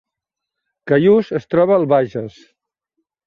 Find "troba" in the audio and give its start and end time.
1.53-1.77